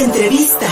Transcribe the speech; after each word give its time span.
Entrevista. 0.00 0.66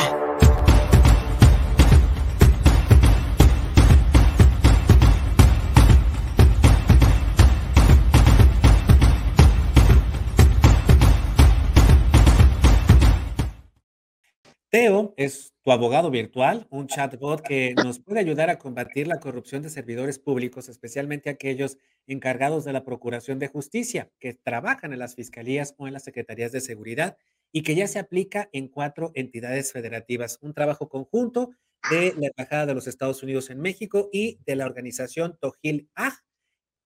Teo 14.70 15.12
es 15.18 15.52
tu 15.62 15.72
abogado 15.72 16.10
virtual, 16.10 16.66
un 16.70 16.86
chatbot 16.86 17.42
que 17.42 17.74
nos 17.74 18.00
puede 18.00 18.20
ayudar 18.20 18.48
a 18.48 18.58
combatir 18.58 19.08
la 19.08 19.20
corrupción 19.20 19.62
de 19.62 19.68
servidores 19.68 20.18
públicos, 20.18 20.70
especialmente 20.70 21.28
aquellos 21.28 21.76
encargados 22.06 22.64
de 22.64 22.72
la 22.72 22.82
Procuración 22.82 23.38
de 23.38 23.48
Justicia, 23.48 24.10
que 24.20 24.32
trabajan 24.32 24.94
en 24.94 25.00
las 25.00 25.14
fiscalías 25.14 25.74
o 25.76 25.86
en 25.86 25.92
las 25.92 26.04
secretarías 26.04 26.50
de 26.50 26.62
seguridad 26.62 27.18
y 27.52 27.62
que 27.62 27.74
ya 27.74 27.86
se 27.86 27.98
aplica 27.98 28.48
en 28.52 28.68
cuatro 28.68 29.12
entidades 29.14 29.72
federativas. 29.72 30.38
Un 30.42 30.54
trabajo 30.54 30.88
conjunto 30.88 31.50
de 31.90 32.14
la 32.18 32.28
Embajada 32.28 32.66
de 32.66 32.74
los 32.74 32.86
Estados 32.86 33.22
Unidos 33.22 33.50
en 33.50 33.60
México 33.60 34.08
y 34.12 34.38
de 34.44 34.56
la 34.56 34.66
organización 34.66 35.38
Tojil 35.40 35.88
Aj, 35.94 36.14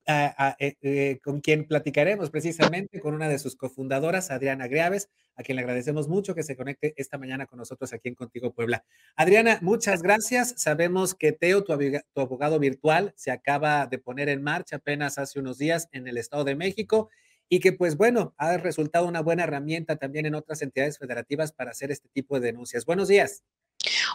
eh, 0.04 0.76
eh, 0.80 1.20
con 1.22 1.40
quien 1.40 1.66
platicaremos 1.66 2.30
precisamente 2.30 3.00
con 3.00 3.14
una 3.14 3.28
de 3.28 3.38
sus 3.38 3.56
cofundadoras, 3.56 4.30
Adriana 4.30 4.66
Greaves, 4.66 5.08
a 5.36 5.42
quien 5.42 5.56
le 5.56 5.62
agradecemos 5.62 6.08
mucho 6.08 6.34
que 6.34 6.42
se 6.42 6.56
conecte 6.56 6.92
esta 6.96 7.18
mañana 7.18 7.46
con 7.46 7.58
nosotros 7.58 7.92
aquí 7.92 8.08
en 8.08 8.14
Contigo 8.14 8.52
Puebla. 8.52 8.84
Adriana, 9.16 9.58
muchas 9.62 10.02
gracias. 10.02 10.54
Sabemos 10.56 11.14
que 11.14 11.32
Teo, 11.32 11.62
tu 11.64 11.72
abogado 12.20 12.58
virtual, 12.58 13.12
se 13.16 13.30
acaba 13.30 13.86
de 13.86 13.98
poner 13.98 14.28
en 14.28 14.42
marcha 14.42 14.76
apenas 14.76 15.18
hace 15.18 15.38
unos 15.38 15.56
días 15.58 15.88
en 15.92 16.06
el 16.06 16.18
Estado 16.18 16.44
de 16.44 16.56
México 16.56 17.08
y 17.52 17.60
que 17.60 17.74
pues 17.74 17.98
bueno, 17.98 18.34
ha 18.38 18.56
resultado 18.56 19.06
una 19.06 19.20
buena 19.20 19.44
herramienta 19.44 19.96
también 19.96 20.24
en 20.24 20.34
otras 20.34 20.62
entidades 20.62 20.96
federativas 20.96 21.52
para 21.52 21.72
hacer 21.72 21.90
este 21.90 22.08
tipo 22.08 22.40
de 22.40 22.46
denuncias. 22.46 22.86
Buenos 22.86 23.08
días. 23.08 23.42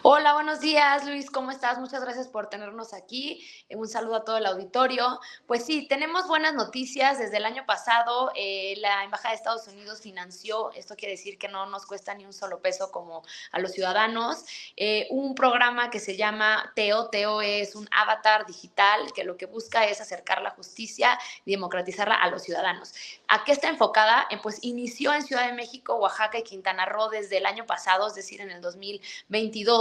Hola, 0.03 0.33
buenos 0.33 0.59
días, 0.59 1.05
Luis, 1.05 1.31
¿cómo 1.31 1.51
estás? 1.51 1.79
Muchas 1.79 2.01
gracias 2.01 2.27
por 2.27 2.47
tenernos 2.47 2.93
aquí. 2.93 3.45
Eh, 3.69 3.75
un 3.75 3.87
saludo 3.87 4.15
a 4.15 4.23
todo 4.23 4.37
el 4.37 4.45
auditorio. 4.45 5.19
Pues 5.45 5.65
sí, 5.65 5.87
tenemos 5.87 6.27
buenas 6.27 6.53
noticias. 6.53 7.19
Desde 7.19 7.37
el 7.37 7.45
año 7.45 7.65
pasado, 7.65 8.31
eh, 8.35 8.75
la 8.77 9.03
Embajada 9.03 9.29
de 9.29 9.35
Estados 9.35 9.67
Unidos 9.67 10.01
financió, 10.01 10.71
esto 10.73 10.95
quiere 10.95 11.13
decir 11.13 11.37
que 11.37 11.47
no 11.47 11.65
nos 11.67 11.85
cuesta 11.85 12.13
ni 12.13 12.25
un 12.25 12.33
solo 12.33 12.61
peso 12.61 12.91
como 12.91 13.23
a 13.51 13.59
los 13.59 13.71
ciudadanos, 13.71 14.45
eh, 14.75 15.07
un 15.09 15.35
programa 15.35 15.89
que 15.89 15.99
se 15.99 16.17
llama 16.17 16.71
TEO. 16.75 17.09
TEO 17.09 17.41
es 17.41 17.75
un 17.75 17.87
avatar 17.91 18.45
digital 18.45 19.13
que 19.13 19.23
lo 19.23 19.37
que 19.37 19.45
busca 19.45 19.85
es 19.85 20.01
acercar 20.01 20.41
la 20.41 20.51
justicia 20.51 21.17
y 21.45 21.51
democratizarla 21.51 22.15
a 22.15 22.29
los 22.29 22.43
ciudadanos. 22.43 22.93
¿A 23.27 23.43
qué 23.43 23.51
está 23.51 23.69
enfocada? 23.69 24.27
pues 24.43 24.59
inició 24.61 25.13
en 25.13 25.23
Ciudad 25.23 25.47
de 25.47 25.53
México, 25.53 25.95
Oaxaca 25.95 26.37
y 26.37 26.43
Quintana 26.43 26.85
Roo 26.85 27.09
desde 27.09 27.37
el 27.37 27.45
año 27.45 27.65
pasado, 27.65 28.07
es 28.07 28.15
decir, 28.15 28.39
en 28.39 28.51
el 28.51 28.61
2022 28.61 29.76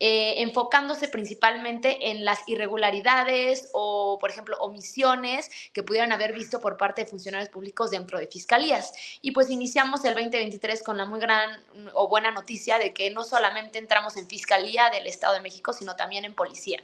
eh, 0.00 0.42
enfocándose 0.42 1.08
principalmente 1.08 2.10
en 2.10 2.24
las 2.24 2.48
irregularidades 2.48 3.68
o, 3.72 4.18
por 4.20 4.30
ejemplo, 4.30 4.56
omisiones 4.60 5.50
que 5.72 5.82
pudieran 5.82 6.12
haber 6.12 6.32
visto 6.32 6.60
por 6.60 6.76
parte 6.76 7.02
de 7.02 7.10
funcionarios 7.10 7.48
públicos 7.48 7.90
dentro 7.90 8.18
de 8.18 8.28
fiscalías. 8.28 8.92
Y 9.22 9.32
pues 9.32 9.50
iniciamos 9.50 10.04
el 10.04 10.14
2023 10.14 10.84
con 10.84 10.98
la 10.98 11.04
muy 11.04 11.18
gran 11.18 11.64
o 11.94 12.06
buena 12.06 12.30
noticia 12.30 12.78
de 12.78 12.94
que 12.94 13.10
no 13.10 13.24
solamente 13.24 13.78
entramos 13.78 14.16
en 14.16 14.28
Fiscalía 14.28 14.88
del 14.90 15.08
Estado 15.08 15.34
de 15.34 15.40
México, 15.40 15.72
sino 15.72 15.96
también 15.96 16.24
en 16.24 16.34
Policía. 16.34 16.80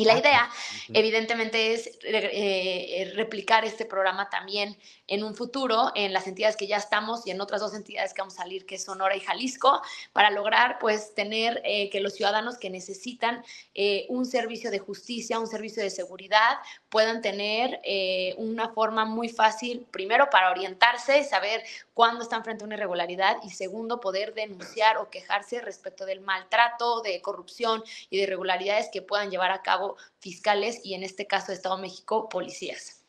Y 0.00 0.04
la 0.04 0.18
idea, 0.18 0.50
evidentemente, 0.92 1.74
es 1.74 1.98
eh, 2.02 3.12
replicar 3.14 3.64
este 3.64 3.84
programa 3.84 4.30
también 4.30 4.76
en 5.10 5.24
un 5.24 5.34
futuro 5.34 5.90
en 5.96 6.12
las 6.12 6.26
entidades 6.28 6.56
que 6.56 6.68
ya 6.68 6.76
estamos 6.76 7.26
y 7.26 7.32
en 7.32 7.40
otras 7.40 7.60
dos 7.60 7.74
entidades 7.74 8.14
que 8.14 8.22
vamos 8.22 8.34
a 8.34 8.42
salir, 8.42 8.64
que 8.64 8.76
es 8.76 8.84
Sonora 8.84 9.16
y 9.16 9.20
Jalisco, 9.20 9.82
para 10.12 10.30
lograr 10.30 10.78
pues 10.78 11.14
tener 11.14 11.60
eh, 11.64 11.90
que 11.90 12.00
los 12.00 12.14
ciudadanos 12.14 12.58
que 12.58 12.70
necesitan 12.70 13.44
eh, 13.74 14.06
un 14.08 14.24
servicio 14.24 14.70
de 14.70 14.78
justicia, 14.78 15.40
un 15.40 15.48
servicio 15.48 15.82
de 15.82 15.90
seguridad, 15.90 16.58
puedan 16.88 17.22
tener 17.22 17.80
eh, 17.82 18.34
una 18.38 18.68
forma 18.68 19.04
muy 19.04 19.28
fácil, 19.28 19.84
primero 19.90 20.30
para 20.30 20.50
orientarse, 20.50 21.24
saber 21.24 21.62
cuándo 22.00 22.22
están 22.22 22.44
frente 22.44 22.64
a 22.64 22.66
una 22.66 22.76
irregularidad 22.76 23.36
y 23.44 23.50
segundo, 23.50 24.00
poder 24.00 24.32
denunciar 24.32 24.96
o 24.96 25.10
quejarse 25.10 25.60
respecto 25.60 26.06
del 26.06 26.22
maltrato, 26.22 27.02
de 27.02 27.20
corrupción 27.20 27.82
y 28.08 28.16
de 28.16 28.22
irregularidades 28.22 28.88
que 28.90 29.02
puedan 29.02 29.30
llevar 29.30 29.50
a 29.50 29.60
cabo 29.60 29.98
fiscales 30.18 30.80
y 30.82 30.94
en 30.94 31.02
este 31.02 31.26
caso 31.26 31.48
de 31.48 31.56
Estado 31.56 31.76
de 31.76 31.82
México, 31.82 32.30
policías. 32.30 33.04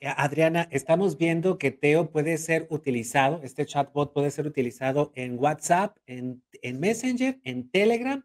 Eh, 0.00 0.08
Adriana, 0.08 0.66
estamos 0.72 1.16
viendo 1.18 1.56
que 1.56 1.70
Teo 1.70 2.10
puede 2.10 2.36
ser 2.38 2.66
utilizado, 2.68 3.38
este 3.44 3.64
chatbot 3.64 4.12
puede 4.12 4.32
ser 4.32 4.48
utilizado 4.48 5.12
en 5.14 5.38
WhatsApp, 5.38 5.96
en, 6.08 6.42
Messenger, 6.80 7.38
en 7.44 7.70
Telegram 7.70 8.24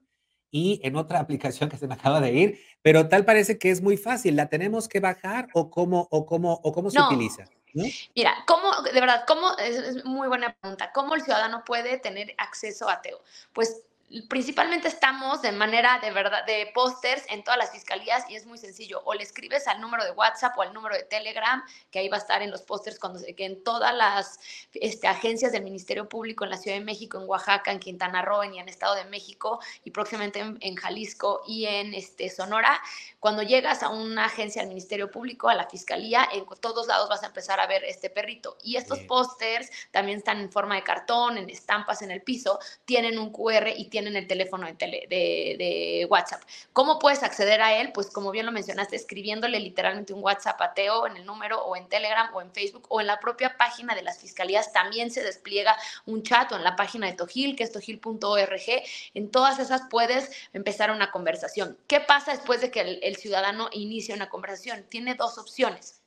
y 0.50 0.82
en 0.82 0.96
otra 0.96 1.20
aplicación 1.20 1.70
que 1.70 1.78
se 1.78 1.88
me 1.88 1.94
acaba 1.94 2.20
de 2.22 2.34
ir, 2.34 2.60
pero 2.82 3.08
tal 3.08 3.24
parece 3.24 3.60
que 3.60 3.70
es 3.70 3.84
muy 3.84 3.98
fácil. 3.98 4.36
¿La 4.36 4.50
tenemos 4.50 4.88
que 4.88 5.00
bajar 5.00 5.50
o 5.54 5.70
cómo, 5.70 6.08
o 6.10 6.26
cómo, 6.26 6.60
o 6.64 6.72
cómo 6.74 6.90
se 6.90 7.00
utiliza? 7.00 7.46
Mira, 7.74 8.44
¿cómo, 8.48 8.82
de 8.82 9.00
verdad, 9.00 9.24
cómo, 9.28 9.58
es 9.58 10.04
muy 10.06 10.28
buena 10.28 10.54
pregunta, 10.54 10.92
¿cómo 10.92 11.16
el 11.16 11.22
ciudadano 11.22 11.64
puede 11.64 11.98
tener 11.98 12.34
acceso 12.38 12.90
a 12.90 13.02
Teo? 13.02 13.22
Pues 13.54 13.84
principalmente 14.28 14.88
estamos 14.88 15.42
de 15.42 15.52
manera 15.52 16.00
de 16.02 16.12
verdad 16.12 16.46
de 16.46 16.70
pósters 16.74 17.24
en 17.30 17.44
todas 17.44 17.58
las 17.58 17.72
fiscalías 17.72 18.30
y 18.30 18.36
es 18.36 18.46
muy 18.46 18.58
sencillo. 18.58 19.02
O 19.06 19.14
le 19.14 19.24
escribes 19.24 19.68
al 19.68 19.80
número 19.80 20.04
de 20.04 20.12
WhatsApp 20.12 20.58
o 20.58 20.62
al 20.62 20.74
número 20.74 20.96
de 20.96 21.04
Telegram, 21.04 21.64
que 21.90 22.00
ahí 22.00 22.10
va 22.10 22.18
a 22.18 22.20
estar 22.20 22.42
en 22.42 22.52
los 22.52 22.62
pósters 22.62 23.00
cuando 23.00 23.20
que 23.36 23.46
en 23.46 23.64
todas 23.64 23.96
las 23.96 24.40
este, 24.74 25.08
agencias 25.08 25.52
del 25.52 25.64
Ministerio 25.64 26.10
Público 26.10 26.44
en 26.44 26.50
la 26.50 26.58
Ciudad 26.58 26.78
de 26.78 26.84
México, 26.84 27.20
en 27.20 27.28
Oaxaca, 27.28 27.72
en 27.72 27.80
Quintana 27.80 28.22
Roo 28.22 28.44
y 28.44 28.60
en 28.60 28.68
Estado 28.68 28.96
de 28.96 29.06
México 29.06 29.60
y 29.84 29.92
próximamente 29.92 30.40
en, 30.40 30.76
Jalisco 30.76 31.44
y 31.48 31.66
en 31.66 31.94
este, 31.94 32.30
Sonora. 32.30 32.82
Cuando 33.20 33.44
llegas 33.44 33.84
a 33.84 33.90
una 33.90 34.26
agencia 34.26 34.62
del 34.62 34.70
Ministerio 34.70 35.12
Público, 35.12 35.50
a 35.50 35.56
la 35.56 35.70
fiscalía, 35.70 36.28
en 36.32 36.46
todos 36.60 36.88
lados 36.88 37.08
vas 37.10 37.24
a 37.24 37.28
empezar 37.28 37.60
a 37.60 37.68
ver 37.68 37.84
este 37.84 38.10
perrito. 38.10 38.58
Y 38.64 38.76
estos 38.76 39.00
pósters 39.00 39.70
también 39.92 40.18
están 40.18 40.40
en 40.40 40.52
forma 40.52 40.76
de 40.76 40.84
cartón, 40.84 41.38
en 41.38 41.50
estampas 41.50 42.02
en 42.02 42.12
el 42.12 42.22
piso, 42.22 42.60
tienen 42.86 43.20
un 43.20 43.32
QR 43.32 43.70
y 43.76 43.86
tienen 43.86 44.01
en 44.08 44.16
el 44.16 44.28
teléfono 44.28 44.68
de, 44.68 44.76
de, 44.78 46.08
WhatsApp. 46.10 46.42
¿Cómo 46.74 47.00
puedes 47.00 47.24
acceder 47.24 47.62
a 47.62 47.80
él? 47.80 47.92
Pues 47.94 48.10
como 48.10 48.32
bien 48.32 48.46
lo 48.46 48.52
mencionaste, 48.52 48.96
escribiéndole 48.96 49.60
literalmente 49.60 50.14
un 50.14 50.24
WhatsApp 50.24 50.62
a 50.62 50.74
Teo 50.74 51.08
en 51.08 51.18
el 51.18 51.26
número 51.26 51.64
o 51.64 51.76
en 51.76 51.88
Telegram 51.88 52.30
o 52.34 52.42
en 52.42 52.52
Facebook 52.52 52.86
o 52.90 53.02
en 53.02 53.08
la 53.08 53.20
propia 53.20 53.58
página 53.58 53.96
de 53.96 54.02
las 54.02 54.20
fiscalías 54.20 54.74
también 54.74 55.12
se 55.12 55.24
despliega 55.24 55.76
un 56.06 56.24
chat 56.24 56.52
o 56.52 56.56
en 56.56 56.64
la 56.64 56.76
página 56.76 57.08
de 57.08 57.14
Tojil, 57.14 57.56
que 57.56 57.64
es 57.64 57.72
tojil.org. 57.72 58.84
En 59.14 59.32
todas 59.32 59.60
esas 59.60 59.84
puedes 59.90 60.32
empezar 60.54 60.92
una 60.92 61.12
conversación. 61.12 61.78
¿Qué 61.88 62.00
pasa 62.00 62.32
después 62.32 62.62
de 62.62 62.72
que 62.72 62.82
el, 62.82 63.00
el 63.04 63.16
ciudadano 63.16 63.70
inicia 63.72 64.16
una 64.16 64.30
conversación? 64.30 64.86
Tiene 64.90 65.16
dos 65.16 65.38
opciones 65.38 66.01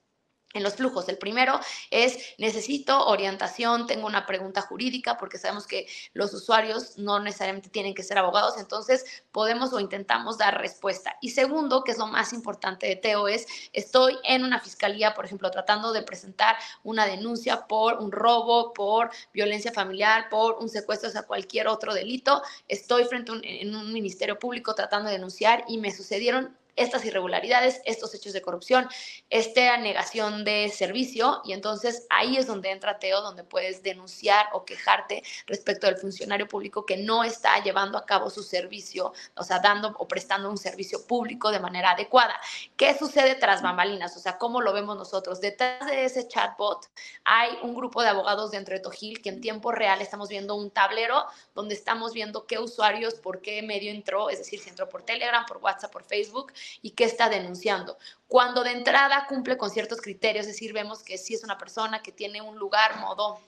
en 0.55 0.63
los 0.63 0.75
flujos. 0.75 1.09
El 1.09 1.19
primero 1.19 1.61
es 1.91 2.35
necesito 2.39 3.07
orientación, 3.07 3.87
tengo 3.87 4.07
una 4.07 4.25
pregunta 4.25 4.63
jurídica 4.63 5.19
porque 5.19 5.37
sabemos 5.37 5.67
que 5.67 5.87
los 6.15 6.33
usuarios 6.33 6.97
no 6.97 7.21
necesariamente 7.21 7.69
tienen 7.69 7.95
que 7.95 8.03
ser 8.03 8.19
abogados, 8.19 8.57
entonces 8.59 9.05
podemos 9.33 9.73
o 9.73 9.81
intentamos 9.81 10.39
dar 10.39 10.61
respuesta. 10.61 11.17
Y 11.21 11.31
segundo, 11.31 11.83
que 11.85 11.93
es 11.93 11.99
lo 11.99 12.07
más 12.07 12.33
importante 12.33 12.87
de 12.87 12.97
Teo, 12.97 13.29
es 13.29 13.47
estoy 13.73 14.17
en 14.25 14.45
una 14.45 14.61
fiscalía, 14.61 15.15
por 15.15 15.25
ejemplo, 15.25 15.51
tratando 15.51 15.93
de 15.93 16.03
presentar 16.03 16.57
una 16.83 17.07
denuncia 17.07 17.67
por 17.67 17.99
un 17.99 18.13
robo, 18.13 18.73
por 18.73 19.11
violencia 19.33 19.73
familiar, 19.73 20.29
por 20.31 20.55
un 20.59 20.69
secuestro, 20.69 21.09
o 21.09 21.13
sea, 21.13 21.23
cualquier 21.23 21.69
otro 21.69 21.93
delito. 21.93 22.43
Estoy 22.69 23.05
frente 23.05 23.33
a 23.33 23.35
un, 23.35 23.41
en 23.45 23.75
un 23.75 23.93
ministerio 23.93 24.39
público 24.39 24.75
tratando 24.75 25.09
de 25.09 25.17
denunciar 25.17 25.65
y 25.69 25.79
me 25.79 25.91
sucedieron 25.91 26.57
estas 26.77 27.05
irregularidades, 27.05 27.81
estos 27.85 28.15
hechos 28.15 28.33
de 28.33 28.43
corrupción, 28.43 28.89
esta 29.31 29.77
negación 29.77 30.45
de 30.45 30.69
servicio 30.69 31.41
y 31.45 31.53
entonces 31.53 32.07
ahí 32.11 32.37
es 32.37 32.47
donde 32.47 32.71
entra 32.71 32.99
Teo, 32.99 33.21
donde 33.21 33.45
puedes 33.45 33.83
denunciar 33.83 34.47
o 34.53 34.65
quejarte 34.65 35.23
respecto 35.47 35.87
del 35.87 35.97
funcionario 35.97 36.49
público 36.49 36.85
que 36.87 36.97
no 36.97 37.25
está 37.25 37.63
llevando 37.63 37.99
a 37.99 38.07
cabo 38.07 38.31
su 38.31 38.43
servicio, 38.43 39.13
o 39.37 39.45
sea, 39.45 39.61
dando 39.61 39.95
o 39.99 40.09
prestando 40.09 40.51
un 40.51 40.59
servicio 40.59 41.07
público 41.07 41.51
de 41.51 41.61
manera 41.61 41.93
adecuada. 41.93 42.35
¿Qué 42.77 42.97
sucede 42.97 43.35
tras 43.37 43.63
bambalinas? 43.63 44.17
O 44.17 44.21
sea, 44.21 44.39
¿cómo 44.39 44.61
lo 44.61 44.73
vemos 44.73 44.97
nosotros? 44.97 45.41
Detrás 45.41 45.87
de 45.87 46.05
ese 46.05 46.27
chatbot 46.29 46.87
hay 47.25 47.51
un 47.63 47.75
grupo 47.75 48.03
de 48.03 48.09
abogados 48.09 48.51
dentro 48.51 48.75
de 48.75 48.81
Tojil 48.81 49.23
que 49.23 49.29
en 49.29 49.41
tiempo 49.41 49.73
real 49.73 50.01
estamos 50.01 50.29
viendo 50.29 50.55
un 50.55 50.71
tablero 50.71 51.25
donde 51.55 51.75
estamos 51.75 52.13
viendo 52.13 52.47
qué 52.47 52.59
usuarios, 52.59 53.15
por 53.15 53.41
qué 53.41 53.63
medio 53.63 53.91
entró, 53.91 54.31
es 54.31 54.39
decir, 54.39 54.61
si 54.61 54.71
entró 54.71 54.89
por 54.89 55.03
Telegram, 55.03 55.45
por 55.47 55.59
WhatsApp, 55.59 55.93
por 55.93 56.05
Facebook 56.05 56.53
y 56.83 56.91
qué 56.91 57.05
está 57.05 57.29
denunciando. 57.29 57.99
Cuando 58.27 58.65
de 58.65 58.73
entrada 58.73 59.27
cumple 59.29 59.57
con 59.57 59.71
ciertos 59.71 60.01
criterios, 60.01 60.47
es 60.47 60.53
decir, 60.53 60.73
vemos 60.73 61.03
que 61.03 61.19
si 61.19 61.35
es 61.35 61.45
una 61.45 61.59
persona 61.59 62.03
que 62.03 62.13
tiene 62.13 62.43
un 62.43 62.59
lugar, 62.59 62.99
modo 62.99 63.41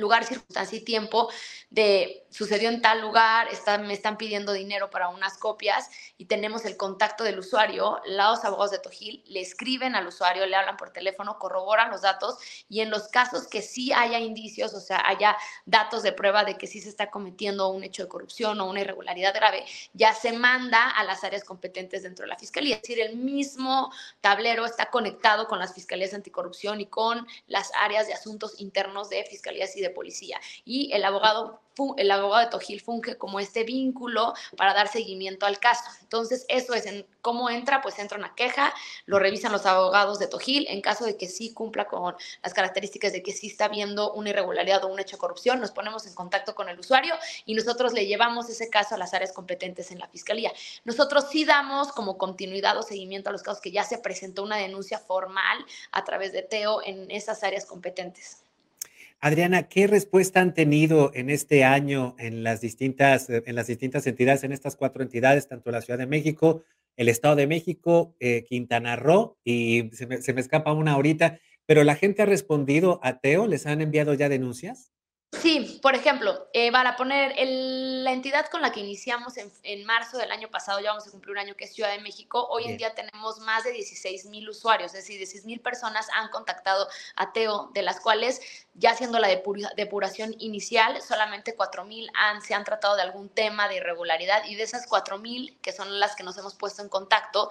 lugar, 0.00 0.24
circunstancia 0.24 0.78
y 0.78 0.82
tiempo 0.82 1.30
de 1.70 2.26
sucedió 2.30 2.68
en 2.68 2.82
tal 2.82 3.00
lugar, 3.00 3.48
me 3.80 3.94
están 3.94 4.16
pidiendo 4.16 4.52
dinero 4.52 4.90
para 4.90 5.08
unas 5.08 5.38
copias 5.38 5.88
y 6.18 6.24
tenemos 6.24 6.64
el 6.64 6.76
contacto 6.76 7.22
del 7.22 7.38
usuario, 7.38 8.00
los 8.06 8.44
abogados 8.44 8.72
de 8.72 8.80
Tojil 8.80 9.22
le 9.26 9.40
escriben 9.40 9.94
al 9.94 10.08
usuario, 10.08 10.44
le 10.46 10.56
hablan 10.56 10.76
por 10.76 10.90
teléfono, 10.90 11.38
corroboran 11.38 11.90
los 11.90 12.02
datos 12.02 12.38
y 12.68 12.80
en 12.80 12.90
los 12.90 13.06
casos 13.08 13.46
que 13.46 13.62
sí 13.62 13.92
haya 13.92 14.18
indicios, 14.18 14.74
o 14.74 14.80
sea, 14.80 15.02
haya 15.06 15.36
datos 15.64 16.02
de 16.02 16.12
prueba 16.12 16.44
de 16.44 16.58
que 16.58 16.66
sí 16.66 16.80
se 16.80 16.88
está 16.88 17.08
cometiendo 17.10 17.68
un 17.68 17.84
hecho 17.84 18.02
de 18.02 18.08
corrupción 18.08 18.60
o 18.60 18.68
una 18.68 18.80
irregularidad 18.80 19.32
grave, 19.32 19.64
ya 19.92 20.12
se 20.12 20.32
manda 20.32 20.90
a 20.90 21.04
las 21.04 21.22
áreas 21.22 21.44
competentes 21.44 22.02
dentro 22.02 22.24
de 22.24 22.30
la 22.30 22.38
fiscalía. 22.38 22.76
Es 22.76 22.82
decir, 22.82 23.00
el 23.00 23.16
mismo 23.16 23.92
tablero 24.20 24.66
está 24.66 24.90
conectado 24.90 25.46
con 25.46 25.60
las 25.60 25.72
fiscalías 25.72 26.14
anticorrupción 26.14 26.80
y 26.80 26.86
con 26.86 27.26
las 27.46 27.70
áreas 27.78 28.08
de 28.08 28.14
asuntos 28.14 28.60
internos 28.60 29.08
de 29.08 29.24
fiscalías 29.24 29.76
y 29.76 29.83
de 29.84 29.90
policía. 29.90 30.40
Y 30.64 30.92
el 30.92 31.04
abogado, 31.04 31.60
el 31.96 32.10
abogado 32.10 32.44
de 32.44 32.50
Tojil 32.50 32.80
funge 32.80 33.16
como 33.18 33.40
este 33.40 33.64
vínculo 33.64 34.34
para 34.56 34.74
dar 34.74 34.88
seguimiento 34.88 35.46
al 35.46 35.58
caso. 35.58 35.84
Entonces, 36.00 36.44
eso 36.48 36.74
es 36.74 36.86
en 36.86 37.06
cómo 37.20 37.50
entra, 37.50 37.80
pues 37.82 37.98
entra 37.98 38.18
una 38.18 38.34
queja, 38.34 38.74
lo 39.06 39.18
revisan 39.18 39.52
los 39.52 39.66
abogados 39.66 40.18
de 40.18 40.26
Tojil. 40.26 40.66
En 40.68 40.80
caso 40.80 41.04
de 41.04 41.16
que 41.16 41.26
sí 41.28 41.52
cumpla 41.52 41.86
con 41.86 42.14
las 42.42 42.54
características 42.54 43.12
de 43.12 43.22
que 43.22 43.32
sí 43.32 43.48
está 43.48 43.68
viendo 43.68 44.12
una 44.12 44.30
irregularidad 44.30 44.84
o 44.84 44.88
un 44.88 45.00
hecho 45.00 45.16
de 45.16 45.20
corrupción, 45.20 45.60
nos 45.60 45.70
ponemos 45.70 46.06
en 46.06 46.14
contacto 46.14 46.54
con 46.54 46.68
el 46.68 46.78
usuario 46.78 47.14
y 47.46 47.54
nosotros 47.54 47.92
le 47.92 48.06
llevamos 48.06 48.48
ese 48.48 48.70
caso 48.70 48.94
a 48.94 48.98
las 48.98 49.14
áreas 49.14 49.32
competentes 49.32 49.90
en 49.90 49.98
la 49.98 50.08
fiscalía. 50.08 50.52
Nosotros 50.84 51.26
sí 51.30 51.44
damos 51.44 51.92
como 51.92 52.18
continuidad 52.18 52.76
o 52.78 52.82
seguimiento 52.82 53.30
a 53.30 53.32
los 53.32 53.42
casos 53.42 53.60
que 53.60 53.70
ya 53.70 53.84
se 53.84 53.98
presentó 53.98 54.42
una 54.42 54.56
denuncia 54.56 54.98
formal 54.98 55.64
a 55.92 56.04
través 56.04 56.32
de 56.32 56.42
TEO 56.42 56.82
en 56.82 57.10
esas 57.10 57.42
áreas 57.42 57.66
competentes. 57.66 58.43
Adriana, 59.24 59.70
¿qué 59.70 59.86
respuesta 59.86 60.42
han 60.42 60.52
tenido 60.52 61.10
en 61.14 61.30
este 61.30 61.64
año 61.64 62.14
en 62.18 62.44
las 62.44 62.60
distintas, 62.60 63.30
eh, 63.30 63.42
en 63.46 63.54
las 63.54 63.68
distintas 63.68 64.06
entidades, 64.06 64.44
en 64.44 64.52
estas 64.52 64.76
cuatro 64.76 65.02
entidades, 65.02 65.48
tanto 65.48 65.70
la 65.70 65.80
Ciudad 65.80 65.98
de 65.98 66.04
México, 66.04 66.62
el 66.98 67.08
Estado 67.08 67.34
de 67.34 67.46
México, 67.46 68.14
eh, 68.20 68.44
Quintana 68.46 68.96
Roo, 68.96 69.38
y 69.42 69.88
se 69.94 70.06
me, 70.06 70.20
se 70.20 70.34
me 70.34 70.42
escapa 70.42 70.74
una 70.74 70.92
ahorita, 70.92 71.40
pero 71.64 71.84
la 71.84 71.94
gente 71.94 72.20
ha 72.20 72.26
respondido 72.26 73.00
a 73.02 73.20
Teo, 73.20 73.46
¿les 73.46 73.64
han 73.64 73.80
enviado 73.80 74.12
ya 74.12 74.28
denuncias? 74.28 74.93
Sí, 75.44 75.78
por 75.82 75.94
ejemplo, 75.94 76.48
eh, 76.54 76.72
para 76.72 76.96
poner 76.96 77.34
la 77.36 78.12
entidad 78.12 78.46
con 78.46 78.62
la 78.62 78.72
que 78.72 78.80
iniciamos 78.80 79.34
en, 79.36 79.84
marzo 79.84 80.16
del 80.16 80.32
año 80.32 80.48
pasado, 80.48 80.80
ya 80.80 80.88
vamos 80.88 81.06
a 81.06 81.10
cumplir 81.10 81.32
un 81.32 81.38
año 81.38 81.54
que 81.54 81.64
es 81.66 81.74
Ciudad 81.74 81.90
de 81.90 82.00
México, 82.00 82.46
hoy 82.48 82.64
en 82.64 82.78
día 82.78 82.94
tenemos 82.94 83.40
más 83.40 83.62
de 83.62 83.72
16 83.72 84.24
mil 84.24 84.48
usuarios, 84.48 84.94
es 84.94 85.00
decir, 85.00 85.18
16 85.18 85.44
mil 85.44 85.60
personas 85.60 86.08
han 86.14 86.30
contactado 86.30 86.88
a 87.16 87.34
Teo, 87.34 87.70
de 87.74 87.82
las 87.82 88.00
cuales 88.00 88.40
ya 88.72 88.92
haciendo 88.92 89.18
la 89.18 89.28
depuración 89.28 90.34
inicial, 90.38 91.02
solamente 91.02 91.54
4 91.54 91.84
mil 91.84 92.10
se 92.42 92.54
han 92.54 92.64
tratado 92.64 92.96
de 92.96 93.02
algún 93.02 93.28
tema 93.28 93.68
de 93.68 93.76
irregularidad 93.76 94.46
y 94.46 94.54
de 94.54 94.62
esas 94.62 94.86
4 94.86 95.18
mil, 95.18 95.58
que 95.60 95.72
son 95.72 96.00
las 96.00 96.16
que 96.16 96.22
nos 96.22 96.38
hemos 96.38 96.54
puesto 96.54 96.80
en 96.80 96.88
contacto, 96.88 97.50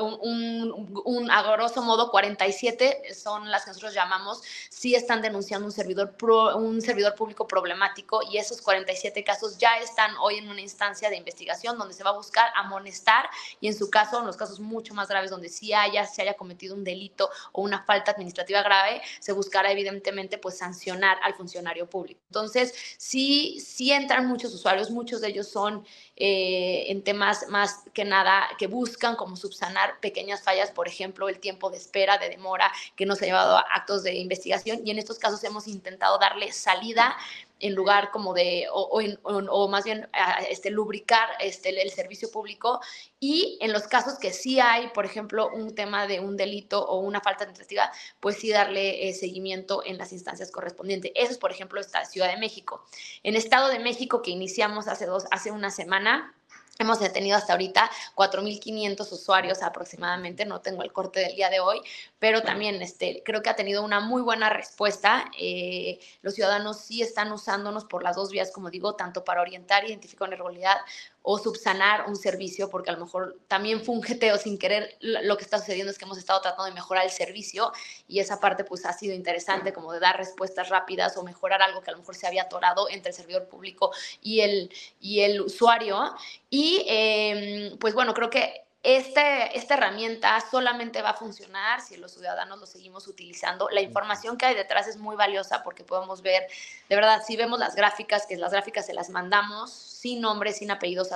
un, 0.00 0.92
un, 1.04 1.30
a 1.30 1.42
grosso 1.42 1.82
modo 1.82 2.10
47 2.10 3.14
son 3.14 3.50
las 3.50 3.64
que 3.64 3.70
nosotros 3.70 3.94
llamamos 3.94 4.42
si 4.68 4.94
están 4.94 5.22
denunciando 5.22 5.66
un 5.66 5.72
servidor, 5.72 6.16
un 6.56 6.80
servidor 6.80 7.14
público 7.14 7.46
problemático 7.46 8.20
y 8.30 8.38
esos 8.38 8.60
47 8.60 9.22
casos 9.24 9.58
ya 9.58 9.78
están 9.78 10.12
hoy 10.20 10.36
en 10.36 10.48
una 10.48 10.60
instancia 10.60 11.10
de 11.10 11.16
investigación 11.16 11.78
donde 11.78 11.94
se 11.94 12.04
va 12.04 12.10
a 12.10 12.14
buscar 12.14 12.50
amonestar 12.54 13.28
y 13.60 13.68
en 13.68 13.74
su 13.74 13.90
caso, 13.90 14.20
en 14.20 14.26
los 14.26 14.36
casos 14.36 14.60
mucho 14.60 14.94
más 14.94 15.08
graves 15.08 15.30
donde 15.30 15.48
sí 15.48 15.72
haya, 15.72 16.06
se 16.06 16.22
haya 16.22 16.34
cometido 16.34 16.74
un 16.74 16.84
delito 16.84 17.30
o 17.52 17.62
una 17.62 17.82
falta 17.84 18.12
administrativa 18.12 18.62
grave, 18.62 19.00
se 19.20 19.32
buscará 19.32 19.70
evidentemente 19.70 20.38
pues 20.38 20.58
sancionar 20.58 21.18
al 21.22 21.34
funcionario 21.34 21.88
público. 21.88 22.20
Entonces, 22.26 22.74
sí, 22.98 23.60
sí 23.60 23.92
entran 23.92 24.26
muchos 24.26 24.52
usuarios, 24.54 24.90
muchos 24.90 25.20
de 25.20 25.28
ellos 25.28 25.48
son 25.48 25.86
eh, 26.16 26.84
en 26.88 27.02
temas 27.02 27.48
más 27.48 27.82
que 27.92 28.04
nada 28.04 28.48
que 28.58 28.68
buscan 28.68 29.16
como 29.16 29.36
subsanar 29.36 29.98
pequeñas 30.00 30.42
fallas, 30.42 30.70
por 30.70 30.86
ejemplo, 30.86 31.28
el 31.28 31.40
tiempo 31.40 31.70
de 31.70 31.76
espera, 31.76 32.18
de 32.18 32.28
demora 32.28 32.70
que 32.94 33.04
nos 33.04 33.20
ha 33.20 33.26
llevado 33.26 33.56
a 33.56 33.64
actos 33.74 34.04
de 34.04 34.14
investigación. 34.14 34.80
Y 34.84 34.90
en 34.90 34.98
estos 34.98 35.18
casos 35.18 35.42
hemos 35.42 35.66
intentado 35.66 36.18
darle 36.18 36.52
salida 36.52 37.16
en 37.60 37.74
lugar 37.74 38.10
como 38.10 38.34
de, 38.34 38.66
o, 38.70 39.68
más 39.68 39.84
bien 39.84 40.08
este, 40.48 40.70
lubricar 40.70 41.28
este, 41.40 41.80
el 41.80 41.90
servicio 41.90 42.30
público 42.30 42.80
y 43.20 43.58
en 43.60 43.72
los 43.72 43.84
casos 43.84 44.18
que 44.18 44.32
sí 44.32 44.60
hay, 44.60 44.88
por 44.88 45.06
ejemplo, 45.06 45.48
un 45.48 45.74
tema 45.74 46.06
de 46.06 46.20
un 46.20 46.36
delito 46.36 46.84
o 46.84 46.98
una 46.98 47.20
falta 47.20 47.44
administrativa, 47.44 47.90
pues 48.20 48.36
sí 48.36 48.50
darle 48.50 49.08
eh, 49.08 49.14
seguimiento 49.14 49.82
en 49.84 49.98
las 49.98 50.12
instancias 50.12 50.50
correspondientes. 50.50 51.12
Eso 51.14 51.32
es, 51.32 51.38
por 51.38 51.52
ejemplo, 51.52 51.80
esta 51.80 52.04
Ciudad 52.04 52.28
de 52.28 52.36
México. 52.36 52.84
En 53.22 53.34
Estado 53.34 53.68
de 53.68 53.78
México, 53.78 54.20
que 54.20 54.30
iniciamos 54.30 54.88
hace, 54.88 55.06
dos, 55.06 55.24
hace 55.30 55.50
una 55.50 55.70
semana, 55.70 56.34
Hemos 56.76 56.98
tenido 56.98 57.36
hasta 57.36 57.52
ahorita 57.52 57.88
4.500 58.16 59.12
usuarios 59.12 59.62
aproximadamente, 59.62 60.44
no 60.44 60.60
tengo 60.60 60.82
el 60.82 60.92
corte 60.92 61.20
del 61.20 61.36
día 61.36 61.48
de 61.48 61.60
hoy, 61.60 61.80
pero 62.18 62.42
también 62.42 62.82
este, 62.82 63.22
creo 63.24 63.42
que 63.42 63.50
ha 63.50 63.54
tenido 63.54 63.84
una 63.84 64.00
muy 64.00 64.22
buena 64.22 64.50
respuesta. 64.50 65.30
Eh, 65.38 66.00
los 66.22 66.34
ciudadanos 66.34 66.80
sí 66.80 67.00
están 67.00 67.30
usándonos 67.30 67.84
por 67.84 68.02
las 68.02 68.16
dos 68.16 68.30
vías, 68.32 68.50
como 68.50 68.70
digo, 68.70 68.96
tanto 68.96 69.22
para 69.24 69.40
orientar, 69.40 69.84
identificar 69.84 70.26
una 70.26 70.34
irregularidad 70.34 70.78
o 71.26 71.38
subsanar 71.38 72.06
un 72.06 72.16
servicio, 72.16 72.68
porque 72.68 72.90
a 72.90 72.92
lo 72.92 73.02
mejor 73.02 73.38
también 73.48 73.82
fue 73.82 73.94
un 73.94 74.02
geteo 74.02 74.36
sin 74.36 74.58
querer. 74.58 74.94
Lo 75.00 75.38
que 75.38 75.44
está 75.44 75.58
sucediendo 75.58 75.90
es 75.90 75.96
que 75.96 76.04
hemos 76.04 76.18
estado 76.18 76.42
tratando 76.42 76.66
de 76.66 76.72
mejorar 76.72 77.02
el 77.02 77.10
servicio 77.10 77.72
y 78.06 78.18
esa 78.18 78.40
parte 78.40 78.62
pues 78.62 78.84
ha 78.84 78.92
sido 78.92 79.14
interesante 79.14 79.72
como 79.72 79.90
de 79.94 80.00
dar 80.00 80.18
respuestas 80.18 80.68
rápidas 80.68 81.16
o 81.16 81.22
mejorar 81.22 81.62
algo 81.62 81.80
que 81.80 81.88
a 81.88 81.92
lo 81.94 82.00
mejor 82.00 82.14
se 82.14 82.26
había 82.26 82.42
atorado 82.42 82.90
entre 82.90 83.08
el 83.08 83.16
servidor 83.16 83.48
público 83.48 83.90
y 84.20 84.40
el, 84.40 84.70
y 85.00 85.20
el 85.20 85.40
usuario. 85.40 86.14
Y 86.50 86.84
em, 86.86 87.78
pues 87.78 87.94
bueno, 87.94 88.12
creo 88.12 88.28
que 88.28 88.63
este, 88.84 89.56
esta 89.56 89.74
herramienta 89.74 90.38
solamente 90.50 91.00
va 91.00 91.10
a 91.10 91.14
funcionar 91.14 91.80
si 91.80 91.96
los 91.96 92.12
ciudadanos 92.12 92.60
lo 92.60 92.66
seguimos 92.66 93.08
utilizando. 93.08 93.70
La 93.70 93.80
información 93.80 94.36
que 94.36 94.44
hay 94.44 94.54
detrás 94.54 94.86
es 94.86 94.98
muy 94.98 95.16
valiosa 95.16 95.62
porque 95.62 95.84
podemos 95.84 96.20
ver, 96.20 96.46
de 96.90 96.94
verdad, 96.94 97.22
si 97.26 97.34
vemos 97.36 97.58
las 97.58 97.74
gráficas, 97.74 98.26
que 98.26 98.36
las 98.36 98.52
gráficas 98.52 98.84
se 98.84 98.92
las 98.92 99.08
mandamos 99.08 99.72
sin 99.72 100.20
nombre, 100.20 100.52
sin 100.52 100.70
apellidos, 100.70 101.08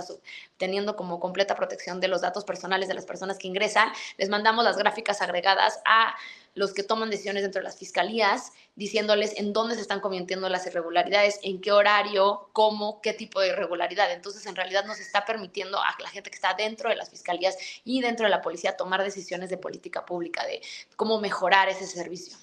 teniendo 0.56 0.96
como 0.96 1.20
completa 1.20 1.54
protección 1.54 2.00
de 2.00 2.08
los 2.08 2.22
datos 2.22 2.46
personales 2.46 2.88
de 2.88 2.94
las 2.94 3.04
personas 3.04 3.36
que 3.36 3.46
ingresan, 3.46 3.92
les 4.16 4.30
mandamos 4.30 4.64
las 4.64 4.78
gráficas 4.78 5.20
agregadas 5.20 5.78
a 5.84 6.16
los 6.58 6.74
que 6.74 6.82
toman 6.82 7.08
decisiones 7.08 7.44
dentro 7.44 7.60
de 7.60 7.64
las 7.64 7.78
fiscalías, 7.78 8.52
diciéndoles 8.74 9.38
en 9.38 9.52
dónde 9.52 9.76
se 9.76 9.80
están 9.80 10.00
cometiendo 10.00 10.48
las 10.48 10.66
irregularidades, 10.66 11.38
en 11.42 11.60
qué 11.60 11.70
horario, 11.70 12.50
cómo, 12.52 13.00
qué 13.00 13.12
tipo 13.12 13.40
de 13.40 13.48
irregularidad. 13.48 14.12
Entonces, 14.12 14.44
en 14.46 14.56
realidad 14.56 14.84
nos 14.84 14.98
está 14.98 15.24
permitiendo 15.24 15.78
a 15.78 15.94
la 16.00 16.08
gente 16.08 16.30
que 16.30 16.34
está 16.36 16.54
dentro 16.54 16.90
de 16.90 16.96
las 16.96 17.10
fiscalías 17.10 17.56
y 17.84 18.00
dentro 18.00 18.24
de 18.24 18.30
la 18.30 18.42
policía 18.42 18.76
tomar 18.76 19.04
decisiones 19.04 19.50
de 19.50 19.56
política 19.56 20.04
pública, 20.04 20.44
de 20.44 20.60
cómo 20.96 21.20
mejorar 21.20 21.68
ese 21.68 21.86
servicio. 21.86 22.36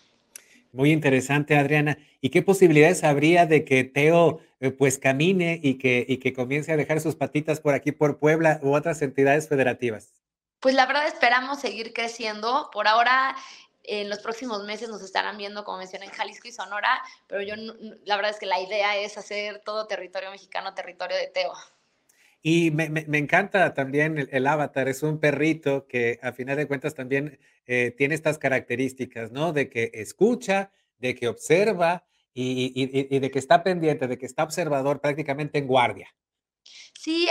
Muy 0.72 0.92
interesante, 0.92 1.58
Adriana. 1.58 1.98
¿Y 2.22 2.30
qué 2.30 2.42
posibilidades 2.42 3.04
habría 3.04 3.46
de 3.46 3.66
que 3.66 3.84
Teo 3.84 4.40
eh, 4.62 4.72
pues 4.72 4.98
camine 4.98 5.60
y 5.62 5.76
que, 5.76 6.06
y 6.08 6.18
que 6.18 6.34
comience 6.34 6.72
a 6.72 6.78
dejar 6.78 7.02
sus 7.02 7.16
patitas 7.16 7.60
por 7.60 7.74
aquí, 7.74 7.92
por 7.92 8.18
Puebla 8.18 8.60
u 8.64 8.74
otras 8.76 9.02
entidades 9.02 9.50
federativas? 9.50 10.14
Pues 10.66 10.74
la 10.74 10.88
verdad 10.88 11.06
esperamos 11.06 11.62
seguir 11.62 11.94
creciendo. 11.94 12.72
Por 12.74 12.88
ahora 12.88 13.36
en 13.88 14.10
los 14.10 14.20
próximos 14.20 14.64
meses 14.66 14.90
nos 14.90 15.02
estarán 15.02 15.38
viendo, 15.38 15.64
como 15.64 15.80
mencioné, 15.80 16.06
en 16.06 16.12
Jalisco 16.12 16.48
y 16.48 16.52
Sonora, 16.52 17.02
pero 17.28 17.42
yo 17.42 17.56
la 18.04 18.16
verdad 18.16 18.32
es 18.32 18.40
que 18.40 18.46
la 18.46 18.60
idea 18.60 18.98
es 18.98 19.18
hacer 19.18 19.62
todo 19.66 19.88
territorio 19.88 20.32
mexicano 20.32 20.74
territorio 20.74 21.18
de 21.18 21.28
Teo. 21.28 21.54
Y 22.48 22.70
me, 22.70 23.18
encanta 23.18 23.74
también 23.74 24.28
el, 24.32 24.46
avatar, 24.46 24.88
es 24.88 25.02
un 25.02 25.20
perrito 25.20 25.88
que 25.88 26.20
a 26.22 26.32
final 26.32 26.58
de 26.58 26.68
cuentas 26.68 26.94
también 26.94 27.40
eh, 27.66 27.90
tiene 27.98 28.14
estas 28.14 28.38
características, 28.38 29.32
¿no? 29.32 29.52
De 29.52 29.68
que 29.68 29.90
escucha, 29.96 30.72
de 31.00 31.16
que 31.16 31.28
observa 31.28 32.06
y, 32.36 33.20
de 33.20 33.32
que 33.32 33.40
está 33.40 33.64
pendiente, 33.64 34.08
de 34.08 34.20
que 34.20 34.28
está 34.28 34.44
observador 34.44 35.02
prácticamente 35.02 35.58
en 35.58 35.66
guardia. 35.66 36.14
Sí, 36.98 37.28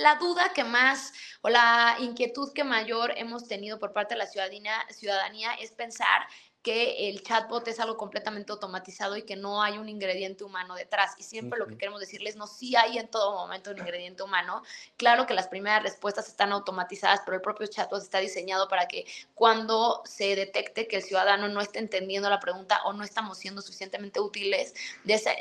la 0.00 0.14
duda 0.16 0.52
que 0.54 0.64
más 0.64 1.12
o 1.42 1.48
la 1.50 1.96
inquietud 2.00 2.52
que 2.54 2.64
mayor 2.64 3.12
hemos 3.16 3.46
tenido 3.48 3.78
por 3.78 3.92
parte 3.92 4.14
de 4.14 4.18
la 4.18 4.26
ciudadanía, 4.26 4.86
ciudadanía 4.90 5.54
es 5.54 5.72
pensar 5.72 6.22
que 6.62 7.08
el 7.08 7.22
chatbot 7.22 7.66
es 7.66 7.80
algo 7.80 7.96
completamente 7.96 8.52
automatizado 8.52 9.16
y 9.16 9.22
que 9.22 9.34
no 9.34 9.62
hay 9.62 9.78
un 9.78 9.88
ingrediente 9.88 10.44
humano 10.44 10.76
detrás. 10.76 11.14
Y 11.18 11.24
siempre 11.24 11.58
lo 11.58 11.66
que 11.66 11.76
queremos 11.76 11.98
decirles, 11.98 12.36
no, 12.36 12.46
sí 12.46 12.76
hay 12.76 12.98
en 12.98 13.08
todo 13.08 13.32
momento 13.32 13.72
un 13.72 13.78
ingrediente 13.78 14.22
humano. 14.22 14.62
Claro 14.96 15.26
que 15.26 15.34
las 15.34 15.48
primeras 15.48 15.82
respuestas 15.82 16.28
están 16.28 16.52
automatizadas, 16.52 17.22
pero 17.24 17.36
el 17.36 17.42
propio 17.42 17.66
chatbot 17.66 18.00
está 18.00 18.18
diseñado 18.18 18.68
para 18.68 18.86
que 18.86 19.06
cuando 19.34 20.02
se 20.04 20.36
detecte 20.36 20.86
que 20.86 20.96
el 20.96 21.02
ciudadano 21.02 21.48
no 21.48 21.60
está 21.60 21.80
entendiendo 21.80 22.30
la 22.30 22.38
pregunta 22.38 22.80
o 22.84 22.92
no 22.92 23.02
estamos 23.02 23.38
siendo 23.38 23.60
suficientemente 23.60 24.20
útiles, 24.20 24.74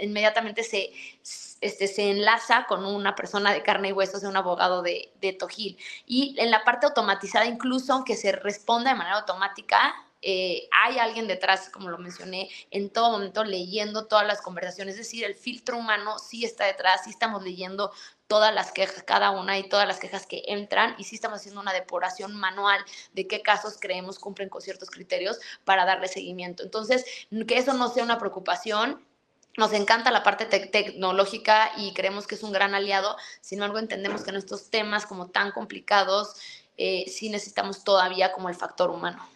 inmediatamente 0.02 0.64
se, 0.64 0.92
este, 1.62 1.88
se 1.88 2.10
enlaza 2.10 2.66
con 2.68 2.84
una 2.84 3.16
persona 3.16 3.54
de 3.54 3.62
carne 3.62 3.90
y 3.90 3.92
huesos, 3.92 4.22
de 4.22 4.28
un 4.28 4.38
abogado 4.38 4.82
de, 4.82 5.12
de 5.22 5.34
Tojil. 5.34 5.78
Y 6.08 6.36
en 6.40 6.50
la 6.50 6.64
parte 6.64 6.88
automatizada, 6.88 7.46
incluso 7.46 7.94
aunque 7.94 8.16
se 8.16 8.32
responda 8.32 8.92
de 8.92 8.98
manera 8.98 9.20
automática, 9.20 9.94
eh, 10.22 10.68
hay 10.72 11.00
alguien 11.00 11.28
detrás, 11.28 11.70
como 11.70 11.90
lo 11.90 11.98
mencioné, 11.98 12.50
en 12.70 12.90
todo 12.90 13.12
momento 13.12 13.44
leyendo 13.44 14.06
todas 14.06 14.26
las 14.26 14.42
conversaciones, 14.42 14.94
es 14.94 15.00
decir, 15.00 15.24
el 15.24 15.36
filtro 15.36 15.78
humano 15.78 16.20
sí 16.20 16.46
está 16.46 16.66
detrás, 16.66 17.06
sí 17.06 17.10
estamos 17.10 17.44
leyendo 17.44 17.92
todas 18.28 18.54
las 18.54 18.72
quejas, 18.72 19.04
cada 19.04 19.32
una 19.32 19.58
y 19.58 19.68
todas 19.68 19.88
las 19.88 20.00
quejas 20.00 20.26
que 20.26 20.44
entran 20.48 20.96
y 20.98 21.04
sí 21.04 21.16
estamos 21.16 21.40
haciendo 21.40 21.60
una 21.60 21.74
depuración 21.74 22.36
manual 22.36 22.80
de 23.14 23.28
qué 23.28 23.42
casos 23.42 23.78
creemos 23.80 24.20
cumplen 24.20 24.48
con 24.48 24.62
ciertos 24.62 24.90
criterios 24.90 25.40
para 25.66 25.86
darle 25.86 26.08
seguimiento. 26.08 26.64
Entonces, 26.64 27.04
que 27.48 27.58
eso 27.58 27.74
no 27.74 27.90
sea 27.90 28.04
una 28.04 28.20
preocupación, 28.20 29.06
nos 29.58 29.74
encanta 29.74 30.12
la 30.12 30.24
parte 30.24 30.46
tecnológica 30.46 31.72
y 31.76 31.94
creemos 31.94 32.26
que 32.26 32.36
es 32.36 32.44
un 32.44 32.54
gran 32.54 32.74
aliado, 32.74 33.18
sin 33.42 33.58
embargo 33.58 33.80
entendemos 33.80 34.22
que 34.22 34.30
en 34.30 34.38
estos 34.38 34.70
temas 34.70 35.06
como 35.06 35.28
tan 35.28 35.52
complicados 35.52 36.36
eh, 36.78 37.06
sí 37.10 37.30
necesitamos 37.30 37.84
todavía 37.84 38.32
como 38.32 38.48
el 38.48 38.56
factor 38.56 38.92
humano. 38.92 39.28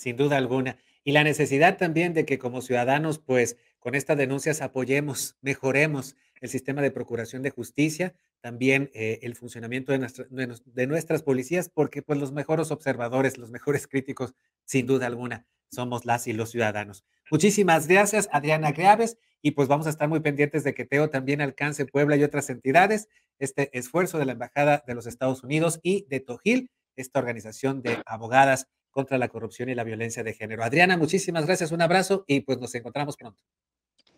Sin 0.00 0.16
duda 0.16 0.38
alguna. 0.38 0.78
Y 1.04 1.12
la 1.12 1.24
necesidad 1.24 1.76
también 1.76 2.14
de 2.14 2.24
que 2.24 2.38
como 2.38 2.62
ciudadanos, 2.62 3.18
pues 3.18 3.58
con 3.78 3.94
estas 3.94 4.16
denuncias 4.16 4.62
apoyemos, 4.62 5.36
mejoremos 5.42 6.16
el 6.40 6.48
sistema 6.48 6.80
de 6.80 6.90
procuración 6.90 7.42
de 7.42 7.50
justicia, 7.50 8.14
también 8.40 8.90
eh, 8.94 9.18
el 9.22 9.36
funcionamiento 9.36 9.92
de, 9.92 10.56
de, 10.70 10.86
nuestras 10.86 11.22
policías, 11.22 11.68
porque 11.68 12.00
pues 12.00 12.18
los 12.18 12.32
mejores 12.32 12.70
observadores, 12.70 13.36
los 13.36 13.50
mejores 13.50 13.86
críticos, 13.86 14.32
sin 14.64 14.86
duda 14.86 15.06
alguna, 15.06 15.46
somos 15.70 16.06
las 16.06 16.26
y 16.26 16.32
los 16.32 16.50
ciudadanos. 16.50 17.04
Muchísimas 17.30 17.86
gracias, 17.86 18.30
Adriana 18.32 18.72
Graves, 18.72 19.18
y 19.42 19.50
pues 19.50 19.68
vamos 19.68 19.86
a 19.86 19.90
estar 19.90 20.08
muy 20.08 20.20
pendientes 20.20 20.64
de 20.64 20.72
que 20.72 20.86
Teo 20.86 21.10
también 21.10 21.42
alcance 21.42 21.84
Puebla 21.84 22.16
y 22.16 22.24
otras 22.24 22.48
entidades, 22.48 23.08
este 23.38 23.76
esfuerzo 23.78 24.18
de 24.18 24.24
la 24.24 24.32
Embajada 24.32 24.82
de 24.86 24.94
los 24.94 25.06
Estados 25.06 25.44
Unidos 25.44 25.78
y 25.82 26.06
de 26.08 26.20
Tojil, 26.20 26.70
esta 26.96 27.18
organización 27.18 27.82
de 27.82 28.02
abogadas 28.06 28.66
contra 28.90 29.18
la 29.18 29.28
corrupción 29.28 29.68
y 29.68 29.74
la 29.74 29.84
violencia 29.84 30.22
de 30.22 30.32
género. 30.32 30.64
Adriana, 30.64 30.96
muchísimas 30.96 31.46
gracias, 31.46 31.72
un 31.72 31.82
abrazo 31.82 32.24
y 32.26 32.40
pues 32.40 32.58
nos 32.58 32.74
encontramos 32.74 33.16
pronto. 33.16 33.40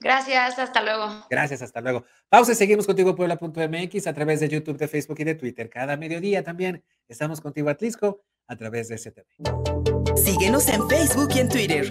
Gracias, 0.01 0.59
hasta 0.59 0.83
luego. 0.83 1.27
Gracias, 1.31 1.63
hasta 1.63 1.81
luego. 1.81 2.05
Pausa 2.29 2.53
y 2.53 2.55
seguimos 2.57 2.87
contigo 2.87 3.15
Puebla.mx 3.15 4.07
a 4.07 4.13
través 4.13 4.41
de 4.41 4.49
YouTube, 4.49 4.77
de 4.77 4.89
Facebook 4.89 5.21
y 5.21 5.25
de 5.25 5.37
Twitter. 5.37 5.71
Cada 5.71 5.97
mediodía 5.97 6.43
también 6.43 6.83
estamos 7.09 7.41
contigo 7.41 7.71
Atlisco 7.71 8.25
a 8.49 8.57
través 8.57 8.89
de 8.89 8.99
STV. 8.99 10.17
Síguenos 10.17 10.69
en 10.69 10.89
Facebook 10.89 11.31
y 11.35 11.39
en 11.39 11.49
Twitter. 11.49 11.89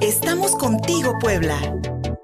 Estamos 0.00 0.54
contigo, 0.56 1.14
Puebla. 1.18 1.58